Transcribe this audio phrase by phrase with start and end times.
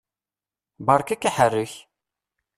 [0.85, 1.73] Beṛka-k aḥerrek!